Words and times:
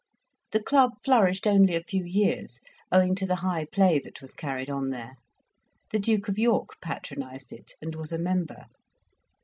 The 0.51 0.63
club 0.63 0.93
flourished 1.05 1.45
only 1.45 1.75
a 1.75 1.83
few 1.83 2.03
years, 2.03 2.59
owing 2.91 3.13
to 3.17 3.27
the 3.27 3.35
high 3.45 3.65
play 3.65 3.99
that 3.99 4.19
was 4.19 4.33
carried 4.33 4.67
on 4.67 4.89
there. 4.89 5.13
The 5.91 5.99
Duke 5.99 6.27
of 6.27 6.39
York 6.39 6.81
patronized 6.81 7.53
it, 7.53 7.73
and 7.83 7.93
was 7.93 8.11
a 8.11 8.17
member. 8.17 8.65